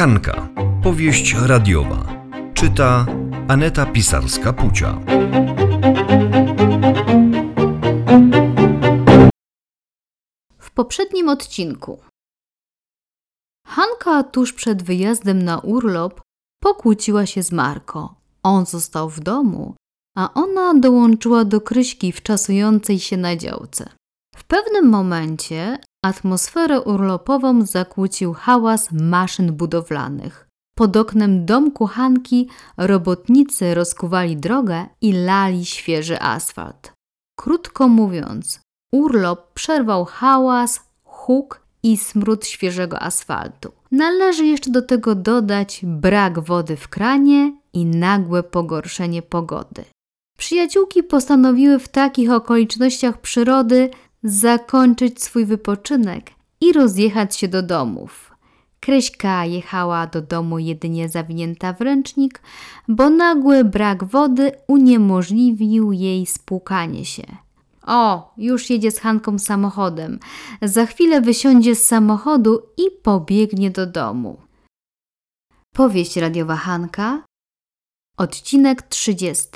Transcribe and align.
Hanka. 0.00 0.48
Powieść 0.82 1.34
radiowa. 1.46 2.24
Czyta 2.54 3.06
Aneta 3.48 3.86
Pisarska-Pucia. 3.86 5.00
W 10.58 10.70
poprzednim 10.70 11.28
odcinku 11.28 11.98
Hanka 13.66 14.22
tuż 14.22 14.52
przed 14.52 14.82
wyjazdem 14.82 15.42
na 15.42 15.58
urlop 15.58 16.20
pokłóciła 16.62 17.26
się 17.26 17.42
z 17.42 17.52
Marko. 17.52 18.14
On 18.42 18.66
został 18.66 19.10
w 19.10 19.20
domu, 19.20 19.74
a 20.16 20.34
ona 20.34 20.74
dołączyła 20.74 21.44
do 21.44 21.60
Kryśki 21.60 22.12
wczasującej 22.12 22.98
się 22.98 23.16
na 23.16 23.36
działce. 23.36 23.99
W 24.36 24.44
pewnym 24.44 24.88
momencie 24.88 25.78
atmosferę 26.04 26.80
urlopową 26.80 27.66
zakłócił 27.66 28.32
hałas 28.32 28.88
maszyn 28.92 29.52
budowlanych. 29.52 30.48
Pod 30.76 30.96
oknem 30.96 31.46
domku 31.46 31.86
Hanki 31.86 32.48
robotnicy 32.76 33.74
rozkuwali 33.74 34.36
drogę 34.36 34.86
i 35.00 35.12
lali 35.12 35.64
świeży 35.64 36.20
asfalt. 36.20 36.92
Krótko 37.38 37.88
mówiąc, 37.88 38.60
urlop 38.92 39.52
przerwał 39.54 40.04
hałas, 40.04 40.80
huk 41.04 41.60
i 41.82 41.96
smród 41.96 42.46
świeżego 42.46 43.00
asfaltu. 43.00 43.72
Należy 43.90 44.46
jeszcze 44.46 44.70
do 44.70 44.82
tego 44.82 45.14
dodać 45.14 45.80
brak 45.84 46.40
wody 46.40 46.76
w 46.76 46.88
kranie 46.88 47.52
i 47.72 47.86
nagłe 47.86 48.42
pogorszenie 48.42 49.22
pogody. 49.22 49.84
Przyjaciółki 50.38 51.02
postanowiły 51.02 51.78
w 51.78 51.88
takich 51.88 52.30
okolicznościach 52.30 53.20
przyrody 53.20 53.90
zakończyć 54.22 55.22
swój 55.22 55.44
wypoczynek 55.44 56.30
i 56.60 56.72
rozjechać 56.72 57.36
się 57.36 57.48
do 57.48 57.62
domów. 57.62 58.30
Kryśka 58.80 59.44
jechała 59.44 60.06
do 60.06 60.22
domu 60.22 60.58
jedynie 60.58 61.08
zawinięta 61.08 61.72
w 61.72 61.80
ręcznik, 61.80 62.42
bo 62.88 63.10
nagły 63.10 63.64
brak 63.64 64.04
wody 64.04 64.52
uniemożliwił 64.66 65.92
jej 65.92 66.26
spłukanie 66.26 67.04
się. 67.04 67.22
O, 67.86 68.34
już 68.36 68.70
jedzie 68.70 68.90
z 68.90 68.98
Hanką 68.98 69.38
samochodem. 69.38 70.18
Za 70.62 70.86
chwilę 70.86 71.20
wysiądzie 71.20 71.76
z 71.76 71.86
samochodu 71.86 72.62
i 72.76 72.82
pobiegnie 73.02 73.70
do 73.70 73.86
domu. 73.86 74.40
Powieść 75.74 76.16
radiowa 76.16 76.56
Hanka, 76.56 77.24
odcinek 78.16 78.82
30. 78.82 79.48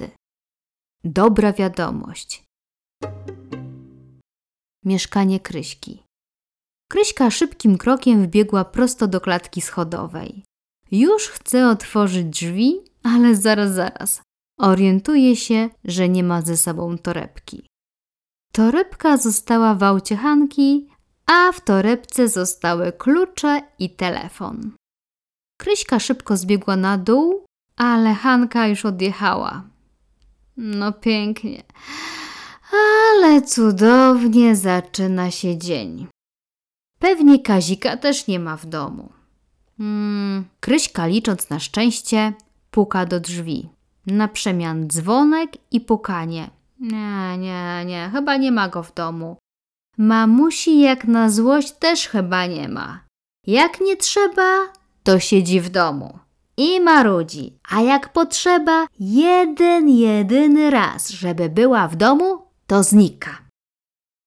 Dobra 1.05 1.53
wiadomość. 1.53 2.45
Mieszkanie 4.85 5.41
Kryśki. 5.41 6.03
Kryśka 6.91 7.31
szybkim 7.31 7.79
krokiem 7.79 8.23
wbiegła 8.23 8.65
prosto 8.65 9.07
do 9.07 9.21
klatki 9.21 9.61
schodowej. 9.61 10.45
Już 10.91 11.29
chce 11.29 11.69
otworzyć 11.69 12.27
drzwi, 12.27 12.81
ale 13.03 13.37
zaraz, 13.37 13.75
zaraz. 13.75 14.23
Orientuje 14.59 15.37
się, 15.37 15.69
że 15.85 16.09
nie 16.09 16.25
ma 16.25 16.43
ze 16.43 16.57
sobą 16.57 16.99
torebki. 16.99 17.67
Torebka 18.53 19.17
została 19.17 19.75
w 19.75 19.83
aucie 19.83 20.17
Hanki, 20.17 20.89
a 21.27 21.53
w 21.53 21.61
torebce 21.61 22.29
zostały 22.29 22.93
klucze 22.93 23.63
i 23.79 23.91
telefon. 23.91 24.73
Kryśka 25.61 26.01
szybko 26.01 26.37
zbiegła 26.37 26.77
na 26.77 26.99
dół, 26.99 27.45
ale 27.77 28.15
Hanka 28.15 28.67
już 28.67 28.85
odjechała. 28.85 29.65
No 30.57 30.93
pięknie. 30.93 31.63
Ale 32.75 33.43
cudownie 33.43 34.57
zaczyna 34.57 35.31
się 35.31 35.59
dzień. 35.59 36.07
Pewnie 36.99 37.39
Kazika 37.39 37.97
też 37.97 38.27
nie 38.27 38.39
ma 38.39 38.57
w 38.57 38.67
domu. 38.67 39.13
Hmm, 39.79 40.45
Kryśka 40.61 41.07
licząc 41.07 41.51
na 41.51 41.61
szczęście, 41.61 42.33
puka 42.71 43.07
do 43.07 43.21
drzwi. 43.21 43.69
Na 44.07 44.29
przemian 44.29 44.89
dzwonek 44.89 45.51
i 45.71 45.81
pukanie. 45.81 46.51
Nie, 46.81 47.39
nie, 47.39 47.85
nie, 47.87 48.11
chyba 48.13 48.37
nie 48.37 48.53
ma 48.53 48.69
go 48.69 48.83
w 48.83 48.95
domu. 48.95 49.37
Mamusi 49.99 50.81
jak 50.81 51.05
na 51.05 51.31
złość 51.31 51.73
też 51.73 52.09
chyba 52.09 52.47
nie 52.47 52.69
ma. 52.69 53.01
Jak 53.47 53.81
nie 53.81 53.97
trzeba, 53.97 54.73
to 55.03 55.21
siedzi 55.21 55.61
w 55.61 55.69
domu 55.69 56.19
i 56.57 56.81
marudzi, 56.81 57.59
a 57.69 57.81
jak 57.81 58.13
potrzeba, 58.13 58.87
jeden, 59.01 59.89
jedyny 59.89 60.71
raz, 60.71 61.11
żeby 61.11 61.49
była 61.49 61.89
w 61.89 61.97
domu, 61.97 62.44
to 62.67 62.83
znika. 62.83 63.39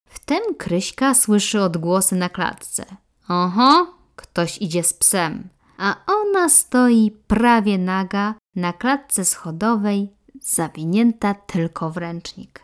Wtem 0.05 0.55
Kryśka 0.57 1.13
słyszy 1.13 1.61
odgłosy 1.61 2.15
na 2.15 2.29
klatce. 2.29 2.85
Oho, 3.27 3.93
ktoś 4.15 4.57
idzie 4.57 4.83
z 4.83 4.93
psem, 4.93 5.49
a 5.77 5.95
ona 6.07 6.49
stoi 6.49 7.11
prawie 7.27 7.77
naga 7.77 8.33
na 8.55 8.73
klatce 8.73 9.25
schodowej, 9.25 10.09
zawinięta 10.41 11.33
tylko 11.33 11.89
w 11.89 11.97
ręcznik. 11.97 12.61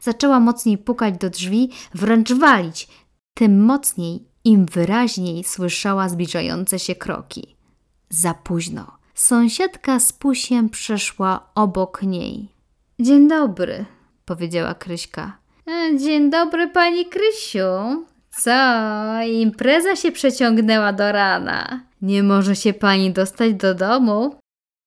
Zaczęła 0.00 0.40
mocniej 0.40 0.78
pukać 0.78 1.18
do 1.18 1.30
drzwi, 1.30 1.70
wręcz 1.94 2.32
walić. 2.32 2.88
Tym 3.34 3.64
mocniej, 3.64 4.28
im 4.44 4.66
wyraźniej 4.66 5.44
słyszała 5.44 6.08
zbliżające 6.08 6.78
się 6.78 6.94
kroki. 6.94 7.56
Za 8.10 8.34
późno. 8.34 8.98
Sąsiadka 9.14 10.00
z 10.00 10.12
pusiem 10.12 10.68
przeszła 10.68 11.50
obok 11.54 12.02
niej. 12.02 12.48
Dzień 13.00 13.28
dobry, 13.28 13.84
powiedziała 14.28 14.74
Kryśka. 14.74 15.38
E, 15.66 15.98
dzień 15.98 16.30
dobry, 16.30 16.68
pani 16.68 17.06
Krysiu. 17.06 18.04
Co, 18.30 18.50
impreza 19.22 19.96
się 19.96 20.12
przeciągnęła 20.12 20.92
do 20.92 21.12
rana. 21.12 21.80
Nie 22.02 22.22
może 22.22 22.56
się 22.56 22.72
pani 22.72 23.12
dostać 23.12 23.54
do 23.54 23.74
domu? 23.74 24.38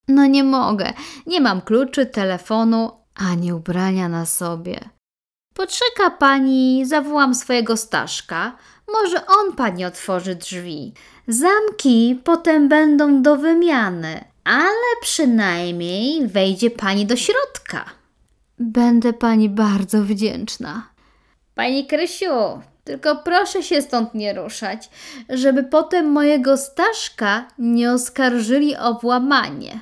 No 0.07 0.25
nie 0.25 0.43
mogę. 0.43 0.93
Nie 1.27 1.41
mam 1.41 1.61
kluczy, 1.61 2.05
telefonu, 2.05 2.91
ani 3.15 3.53
ubrania 3.53 4.09
na 4.09 4.25
sobie. 4.25 4.79
Poczeka 5.53 6.09
pani, 6.19 6.85
zawołam 6.85 7.35
swojego 7.35 7.77
Staszka. 7.77 8.57
Może 8.93 9.25
on 9.25 9.55
pani 9.55 9.85
otworzy 9.85 10.35
drzwi. 10.35 10.93
Zamki 11.27 12.21
potem 12.23 12.69
będą 12.69 13.21
do 13.21 13.35
wymiany, 13.37 14.23
ale 14.43 14.87
przynajmniej 15.01 16.27
wejdzie 16.27 16.69
pani 16.69 17.05
do 17.05 17.15
środka. 17.15 18.00
Będę 18.61 19.13
pani 19.13 19.49
bardzo 19.49 20.03
wdzięczna. 20.03 20.89
Pani 21.55 21.87
Krysiu, 21.87 22.61
tylko 22.83 23.15
proszę 23.15 23.63
się 23.63 23.81
stąd 23.81 24.13
nie 24.13 24.33
ruszać, 24.33 24.89
żeby 25.29 25.63
potem 25.63 26.11
mojego 26.11 26.57
Staszka 26.57 27.47
nie 27.57 27.91
oskarżyli 27.91 28.77
o 28.77 28.93
włamanie. 28.93 29.79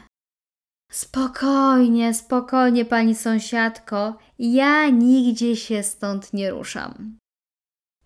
Spokojnie, 0.91 2.13
spokojnie, 2.13 2.85
pani 2.85 3.16
sąsiadko, 3.16 4.13
ja 4.39 4.89
nigdzie 4.89 5.56
się 5.56 5.84
stąd 5.84 6.34
nie 6.34 6.51
ruszam. 6.51 7.18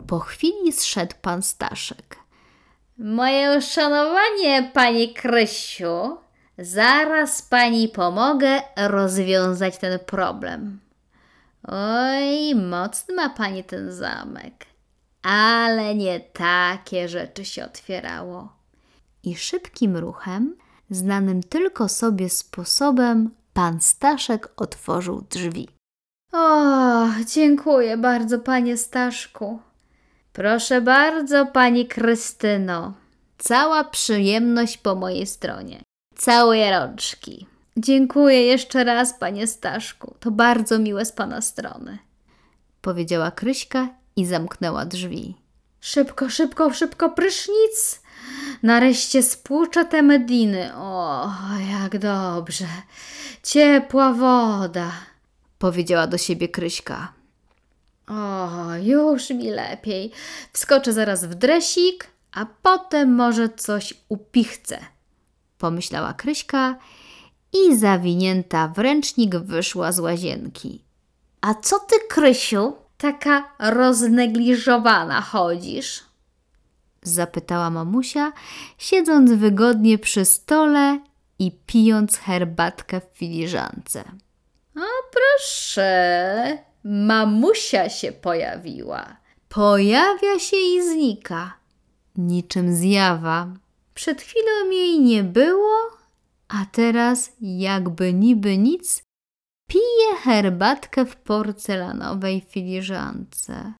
Po 0.06 0.18
chwili 0.18 0.72
zszedł 0.72 1.14
pan 1.22 1.42
Staszek. 1.42 2.16
Moje 2.98 3.58
uszanowanie, 3.58 4.70
pani 4.74 5.14
Krysiu, 5.14 6.16
zaraz 6.58 7.42
pani 7.42 7.88
pomogę 7.88 8.60
rozwiązać 8.76 9.78
ten 9.78 9.98
problem. 9.98 10.80
Oj, 11.68 12.54
mocny 12.54 13.14
ma 13.14 13.30
pani 13.30 13.64
ten 13.64 13.92
zamek, 13.92 14.66
ale 15.22 15.94
nie 15.94 16.20
takie 16.20 17.08
rzeczy 17.08 17.44
się 17.44 17.64
otwierało. 17.64 18.52
I 19.22 19.36
szybkim 19.36 19.96
ruchem, 19.96 20.56
znanym 20.90 21.42
tylko 21.42 21.88
sobie 21.88 22.30
sposobem, 22.30 23.30
pan 23.52 23.80
Staszek 23.80 24.48
otworzył 24.56 25.24
drzwi. 25.30 25.68
O, 26.32 27.06
dziękuję 27.34 27.96
bardzo, 27.96 28.38
panie 28.38 28.76
Staszku. 28.76 29.58
Proszę 30.32 30.80
bardzo, 30.80 31.46
pani 31.46 31.88
Krystyno. 31.88 32.92
Cała 33.38 33.84
przyjemność 33.84 34.78
po 34.78 34.94
mojej 34.94 35.26
stronie. 35.26 35.82
Całe 36.16 36.70
rączki. 36.70 37.46
Dziękuję 37.76 38.42
jeszcze 38.42 38.84
raz, 38.84 39.14
panie 39.18 39.46
Staszku. 39.46 40.14
To 40.20 40.30
bardzo 40.30 40.78
miłe 40.78 41.04
z 41.04 41.12
pana 41.12 41.40
strony. 41.40 41.98
Powiedziała 42.80 43.30
Kryśka 43.30 43.88
i 44.16 44.26
zamknęła 44.26 44.84
drzwi. 44.84 45.34
Szybko, 45.80 46.30
szybko, 46.30 46.72
szybko, 46.72 47.10
prysznic! 47.10 48.02
Nareszcie 48.62 49.22
spłuczę 49.22 49.84
te 49.84 50.02
medliny. 50.02 50.76
O, 50.76 51.30
jak 51.70 51.98
dobrze. 51.98 52.66
Ciepła 53.42 54.12
woda, 54.12 54.92
powiedziała 55.58 56.06
do 56.06 56.18
siebie 56.18 56.48
Kryśka. 56.48 57.12
O, 58.08 58.48
już 58.82 59.30
mi 59.30 59.50
lepiej. 59.50 60.10
Wskoczę 60.52 60.92
zaraz 60.92 61.24
w 61.24 61.34
dresik, 61.34 62.06
a 62.32 62.46
potem 62.62 63.14
może 63.14 63.48
coś 63.48 63.94
upichcę, 64.08 64.78
pomyślała 65.64 66.14
Kryśka 66.14 66.76
i 67.52 67.76
zawinięta 67.76 68.68
w 68.68 68.78
ręcznik 68.78 69.36
wyszła 69.36 69.92
z 69.92 69.98
łazienki. 70.00 70.84
A 71.40 71.54
co 71.54 71.78
ty, 71.78 71.96
Krysiu, 72.08 72.72
taka 72.98 73.44
roznegliżowana 73.58 75.20
chodzisz? 75.20 76.04
Zapytała 77.02 77.70
mamusia, 77.70 78.32
siedząc 78.78 79.32
wygodnie 79.32 79.98
przy 79.98 80.24
stole 80.24 80.98
i 81.38 81.52
pijąc 81.66 82.16
herbatkę 82.18 83.00
w 83.00 83.18
filiżance. 83.18 84.04
O 84.76 84.90
proszę, 85.12 86.58
mamusia 86.84 87.88
się 87.88 88.12
pojawiła. 88.12 89.16
Pojawia 89.48 90.38
się 90.38 90.56
i 90.56 90.82
znika. 90.82 91.52
Niczym 92.16 92.74
zjawa. 92.74 93.63
Przed 93.94 94.22
chwilą 94.22 94.70
jej 94.70 95.00
nie 95.00 95.24
było, 95.24 95.90
a 96.48 96.66
teraz 96.72 97.32
jakby 97.40 98.12
niby 98.12 98.58
nic 98.58 99.02
pije 99.68 100.16
herbatkę 100.22 101.04
w 101.04 101.16
porcelanowej 101.16 102.40
filiżance. 102.40 103.72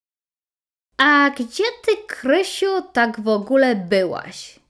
A 0.97 1.31
gdzie 1.31 1.65
ty, 1.85 1.97
Krysiu, 2.07 2.83
tak 2.93 3.21
w 3.21 3.29
ogóle 3.29 3.77
byłaś? 3.77 4.61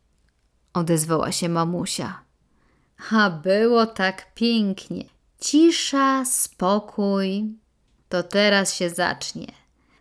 Odezwała 0.75 1.33
się 1.33 1.49
mamusia. 1.49 2.23
A 3.13 3.31
było 3.31 3.87
tak 3.87 4.35
pięknie. 4.35 5.05
Cisza, 5.41 6.25
spokój. 6.25 7.45
To 8.09 8.23
teraz 8.23 8.75
się 8.75 8.91
zacznie. 8.91 9.47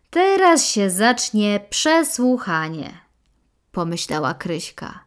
Teraz 0.10 0.66
się 0.69 0.89
zacznie 0.89 1.60
przesłuchanie, 1.69 2.98
pomyślała 3.72 4.34
Kryśka. 4.34 5.06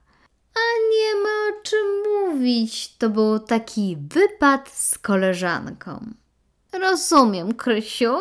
A 0.54 0.64
nie 0.90 1.22
ma 1.22 1.28
o 1.28 1.62
czym 1.62 2.02
mówić, 2.36 2.96
to 2.96 3.10
był 3.10 3.38
taki 3.38 3.96
wypad 3.96 4.68
z 4.68 4.98
koleżanką. 4.98 6.06
Rozumiem, 6.72 7.54
Krysiu. 7.54 8.14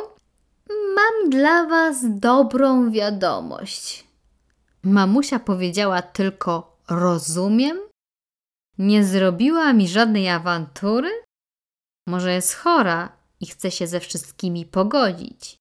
Mam 0.69 1.29
dla 1.29 1.65
was 1.65 1.97
dobrą 2.19 2.91
wiadomość. 2.91 4.07
Mamusia 4.83 5.39
powiedziała 5.39 6.01
tylko 6.01 6.77
rozumiem? 6.89 7.77
Nie 8.77 9.03
zrobiła 9.03 9.73
mi 9.73 9.87
żadnej 9.87 10.29
awantury? 10.29 11.09
Może 12.07 12.33
jest 12.33 12.53
chora 12.53 13.17
i 13.39 13.45
chce 13.45 13.71
się 13.71 13.87
ze 13.87 13.99
wszystkimi 13.99 14.65
pogodzić. 14.65 15.57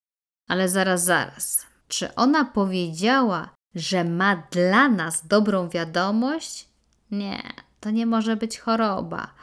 Ale 0.49 0.69
zaraz, 0.69 1.05
zaraz. 1.05 1.67
Czy 1.89 2.15
ona 2.15 2.45
powiedziała, 2.45 3.55
że 3.75 4.05
ma 4.05 4.37
dla 4.51 4.89
nas 4.89 5.27
dobrą 5.27 5.69
wiadomość? 5.69 6.69
Nie, 7.11 7.43
to 7.85 7.91
nie 7.91 8.07
może 8.07 8.37
być 8.37 8.59
choroba. 8.59 9.35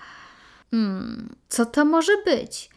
Hmm, 0.72 1.36
co 1.50 1.66
to 1.66 1.86
może 1.86 2.18
być? 2.26 2.70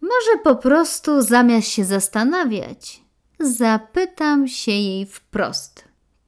Może 0.00 0.38
po 0.44 0.56
prostu 0.56 1.22
zamiast 1.22 1.68
się 1.68 1.84
zastanawiać, 1.84 3.02
zapytam 3.40 4.48
się 4.48 4.72
jej 4.72 5.06
wprost, 5.06 5.84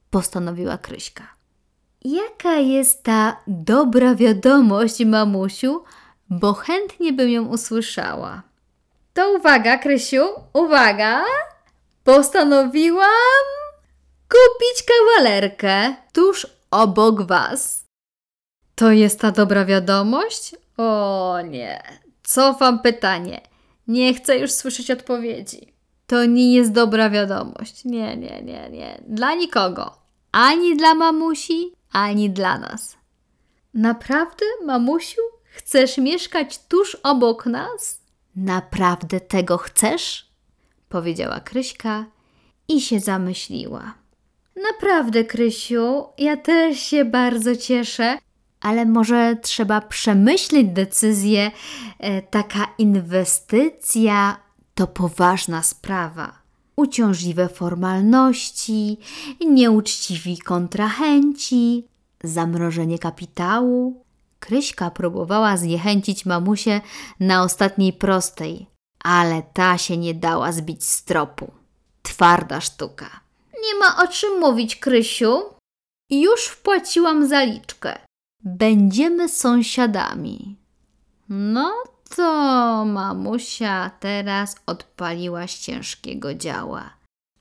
postanowiła 0.09 0.77
Kryśka. 0.77 1.23
Jaka 2.05 2.55
jest 2.55 3.03
ta 3.03 3.37
dobra 3.47 4.15
wiadomość, 4.15 5.05
mamusiu, 5.05 5.83
bo 6.29 6.53
chętnie 6.53 7.13
bym 7.13 7.29
ją 7.29 7.45
usłyszała. 7.45 8.41
To 9.13 9.31
uwaga, 9.31 9.77
Krysiu, 9.77 10.25
uwaga! 10.53 11.23
Postanowiłam 12.03 13.45
kupić 14.29 14.85
kawalerkę 14.87 15.95
tuż 16.13 16.47
obok 16.71 17.21
was. 17.21 17.84
To 18.75 18.91
jest 18.91 19.19
ta 19.19 19.31
dobra 19.31 19.65
wiadomość? 19.65 20.55
O 20.77 21.37
nie, 21.49 21.83
cofam 22.23 22.79
pytanie. 22.79 23.41
Nie 23.87 24.13
chcę 24.13 24.37
już 24.37 24.51
słyszeć 24.51 24.91
odpowiedzi. 24.91 25.73
To 26.07 26.25
nie 26.25 26.53
jest 26.53 26.71
dobra 26.71 27.09
wiadomość. 27.09 27.85
Nie, 27.85 28.17
nie, 28.17 28.41
nie, 28.41 28.69
nie. 28.69 29.01
Dla 29.07 29.35
nikogo. 29.35 29.97
Ani 30.31 30.77
dla 30.77 30.93
mamusi, 30.93 31.71
ani 31.91 32.29
dla 32.29 32.57
nas. 32.57 32.97
Naprawdę, 33.73 34.45
mamusiu, 34.65 35.21
chcesz 35.43 35.97
mieszkać 35.97 36.59
tuż 36.67 36.97
obok 37.03 37.45
nas? 37.45 37.99
Naprawdę 38.35 39.19
tego 39.19 39.57
chcesz? 39.57 40.29
Powiedziała 40.89 41.39
Kryśka 41.39 42.05
i 42.67 42.81
się 42.81 42.99
zamyśliła. 42.99 43.93
Naprawdę, 44.71 45.23
Krysiu, 45.23 46.03
ja 46.17 46.37
też 46.37 46.79
się 46.79 47.05
bardzo 47.05 47.55
cieszę, 47.55 48.17
ale 48.65 48.85
może 48.85 49.35
trzeba 49.41 49.81
przemyśleć 49.81 50.67
decyzję. 50.67 51.51
E, 51.99 52.21
taka 52.21 52.67
inwestycja 52.77 54.37
to 54.75 54.87
poważna 54.87 55.63
sprawa. 55.63 56.33
Uciążliwe 56.75 57.49
formalności, 57.49 58.97
nieuczciwi 59.49 60.37
kontrahenci, 60.37 61.87
zamrożenie 62.23 62.99
kapitału. 62.99 64.03
Kryśka 64.39 64.91
próbowała 64.91 65.57
zniechęcić 65.57 66.25
mamusię 66.25 66.81
na 67.19 67.43
ostatniej 67.43 67.93
prostej, 67.93 68.67
ale 69.03 69.43
ta 69.53 69.77
się 69.77 69.97
nie 69.97 70.13
dała 70.13 70.51
zbić 70.51 70.85
z 70.85 71.03
tropu. 71.03 71.51
Twarda 72.03 72.61
sztuka. 72.61 73.09
Nie 73.63 73.79
ma 73.79 74.03
o 74.03 74.07
czym 74.07 74.39
mówić, 74.39 74.75
Krysiu. 74.75 75.43
Już 76.09 76.45
wpłaciłam 76.45 77.27
zaliczkę. 77.27 78.04
Będziemy 78.45 79.29
sąsiadami. 79.29 80.55
No 81.29 81.73
to 82.15 82.85
mamusia 82.85 83.91
teraz 83.99 84.55
odpaliła 84.65 85.47
z 85.47 85.59
ciężkiego 85.59 86.33
działa. 86.33 86.89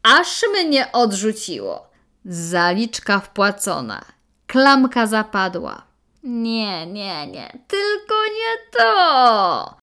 Aż 0.02 0.44
mnie 0.52 0.92
odrzuciło. 0.92 1.86
Zaliczka 2.24 3.20
wpłacona. 3.20 4.04
Klamka 4.46 5.06
zapadła. 5.06 5.82
Nie, 6.22 6.86
nie, 6.86 7.26
nie, 7.26 7.58
tylko 7.68 8.14
nie 8.24 8.78
to, 8.78 9.76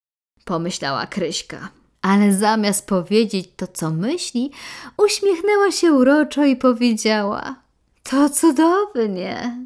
pomyślała 0.45 1.07
Kryśka. 1.07 1.69
Ale 2.01 2.33
zamiast 2.33 2.87
powiedzieć 2.87 3.49
to, 3.57 3.67
co 3.67 3.89
myśli, 3.89 4.51
uśmiechnęła 4.97 5.71
się 5.71 5.93
uroczo 5.93 6.45
i 6.45 6.55
powiedziała: 6.55 7.55
To 8.03 8.29
cudownie. 8.29 9.57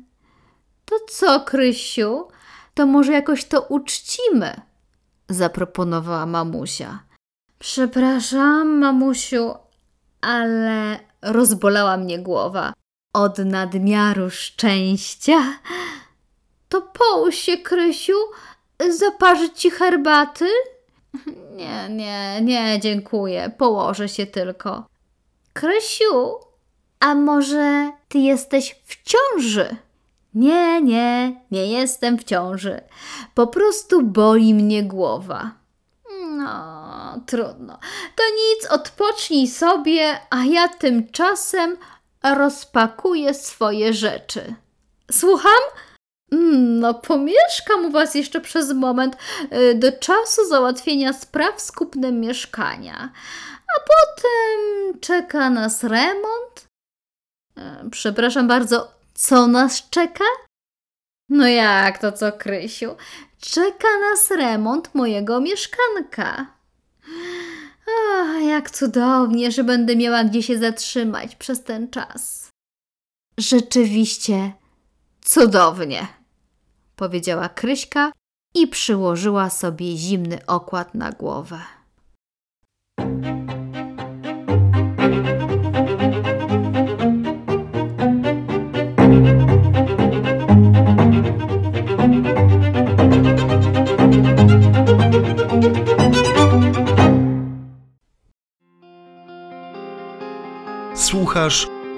To 0.85 0.95
co, 1.09 1.39
Krysiu? 1.39 2.27
To 2.73 2.85
może 2.85 3.13
jakoś 3.13 3.45
to 3.45 3.61
uczcimy? 3.61 4.61
zaproponowała 5.29 6.25
mamusia. 6.25 6.99
Przepraszam, 7.59 8.79
mamusiu, 8.79 9.53
ale 10.21 10.99
rozbolała 11.21 11.97
mnie 11.97 12.19
głowa. 12.19 12.73
Od 13.13 13.37
nadmiaru 13.37 14.29
szczęścia. 14.29 15.59
To 16.69 16.81
połóż 16.81 17.35
się, 17.35 17.57
Krysiu, 17.57 18.17
zaparzyć 18.89 19.59
ci 19.59 19.71
herbaty? 19.71 20.47
Nie, 21.55 21.89
nie, 21.89 22.41
nie, 22.41 22.79
dziękuję. 22.81 23.51
Położę 23.57 24.09
się 24.09 24.25
tylko. 24.25 24.85
Krysiu, 25.53 26.35
a 26.99 27.15
może 27.15 27.91
ty 28.07 28.17
jesteś 28.17 28.75
w 28.85 29.03
ciąży? 29.03 29.75
Nie, 30.35 30.81
nie, 30.81 31.41
nie 31.51 31.67
jestem 31.67 32.17
w 32.17 32.23
ciąży. 32.23 32.81
Po 33.35 33.47
prostu 33.47 34.01
boli 34.01 34.53
mnie 34.53 34.83
głowa. 34.83 35.51
No, 36.37 37.19
trudno. 37.25 37.79
To 38.15 38.23
nic, 38.23 38.71
odpocznij 38.71 39.47
sobie, 39.47 40.19
a 40.29 40.43
ja 40.43 40.67
tymczasem 40.67 41.77
rozpakuję 42.23 43.33
swoje 43.33 43.93
rzeczy. 43.93 44.55
Słucham? 45.11 45.61
Mm, 46.31 46.79
No, 46.79 46.93
pomieszkam 46.93 47.85
u 47.85 47.91
Was 47.91 48.15
jeszcze 48.15 48.41
przez 48.41 48.73
moment 48.73 49.17
y, 49.53 49.75
do 49.75 49.91
czasu 49.91 50.47
załatwienia 50.49 51.13
spraw 51.13 51.61
z 51.61 51.71
kupnem 51.71 52.19
mieszkania, 52.19 53.09
a 53.77 53.79
potem 53.79 54.99
czeka 54.99 55.49
nas 55.49 55.83
remont. 55.83 56.67
E, 57.57 57.89
Przepraszam 57.91 58.47
bardzo, 58.47 58.94
co 59.15 59.47
nas 59.47 59.89
czeka? 59.89 60.23
No 61.29 61.47
jak 61.47 61.97
to 61.97 62.11
co, 62.11 62.31
Krysiu? 62.31 62.95
Czeka 63.39 63.87
nas 63.99 64.31
remont 64.31 64.95
mojego 64.95 65.41
mieszkanka. 65.41 66.45
Ach, 67.87 68.43
jak 68.43 68.71
cudownie, 68.71 69.51
że 69.51 69.63
będę 69.63 69.95
miała 69.95 70.23
gdzie 70.23 70.43
się 70.43 70.57
zatrzymać 70.57 71.35
przez 71.35 71.63
ten 71.63 71.89
czas. 71.89 72.49
Rzeczywiście 73.37 74.53
cudownie, 75.21 76.07
powiedziała 76.95 77.49
Kryśka 77.49 78.11
i 78.55 78.67
przyłożyła 78.67 79.49
sobie 79.49 79.97
zimny 79.97 80.45
okład 80.45 80.95
na 80.95 81.11
głowę. 81.11 81.61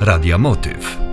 Radia 0.07 0.37
Motyw. 0.37 1.06